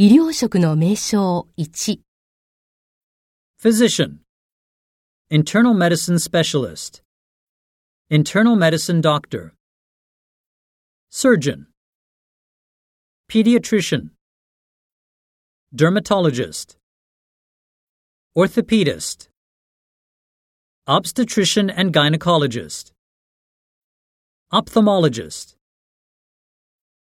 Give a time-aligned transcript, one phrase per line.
[0.00, 2.00] 医療職の名称1、
[3.58, 4.20] Physician.
[5.30, 7.00] Internal medicine specialist.
[8.10, 9.54] Internal medicine doctor.
[11.08, 11.66] Surgeon.
[13.30, 14.10] Pediatrician.
[15.74, 16.76] Dermatologist.
[18.36, 19.28] Orthopedist.
[20.86, 22.92] Obstetrician and gynecologist.
[24.52, 25.56] Ophthalmologist.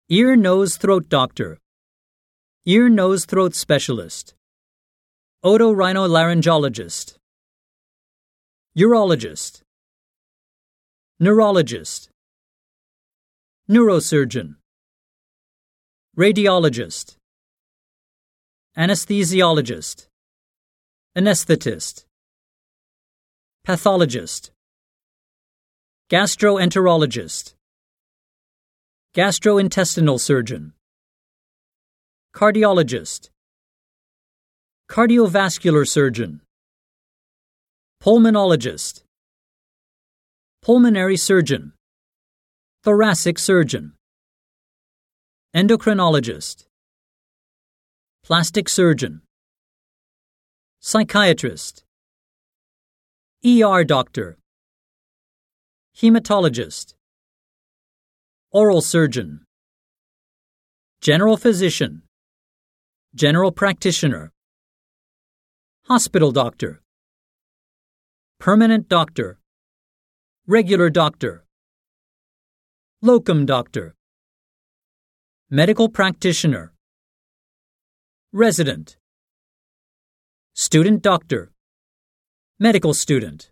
[0.10, 1.58] Ear, nose, throat doctor.
[2.69, 4.35] Ear, nose, throat specialist.
[5.45, 7.15] Otorhinolaryngologist.
[8.77, 9.63] Urologist.
[11.21, 12.09] Neurologist.
[13.71, 14.57] Neurosurgeon.
[16.19, 17.15] Radiologist.
[18.77, 20.09] Anesthesiologist.
[21.17, 22.05] Anesthetist.
[23.65, 24.51] Pathologist.
[26.11, 27.55] Gastroenterologist.
[29.15, 30.73] Gastrointestinal surgeon.
[32.37, 33.31] Cardiologist.
[34.91, 36.43] Cardiovascular surgeon.
[38.03, 39.05] Pulmonologist.
[40.61, 41.73] Pulmonary surgeon.
[42.85, 43.95] Thoracic surgeon.
[45.57, 46.67] Endocrinologist.
[48.23, 49.23] Plastic surgeon.
[50.81, 51.85] Psychiatrist.
[53.47, 54.37] ER doctor.
[55.97, 56.97] Hematologist.
[58.53, 59.41] Oral surgeon.
[61.01, 62.03] General physician.
[63.17, 64.31] General practitioner.
[65.85, 66.83] Hospital doctor.
[68.39, 69.39] Permanent doctor.
[70.47, 71.47] Regular doctor.
[73.01, 73.95] Locum doctor.
[75.49, 76.75] Medical practitioner.
[78.35, 78.99] Resident.
[80.53, 81.53] Student doctor.
[82.61, 83.51] Medical student.